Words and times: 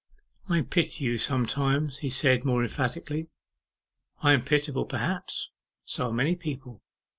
'I 0.49 0.61
pity 0.61 1.05
you 1.05 1.19
sometimes,' 1.19 1.99
he 1.99 2.09
said 2.09 2.43
more 2.43 2.63
emphatically. 2.63 3.27
'I 4.23 4.33
am 4.33 4.41
pitiable, 4.41 4.85
perhaps; 4.85 5.51
so 5.83 6.07
are 6.07 6.11
many 6.11 6.35
people. 6.35 6.81